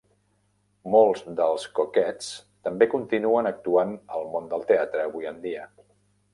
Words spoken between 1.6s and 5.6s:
Cockettes també continuen actuant al món del teatre avui en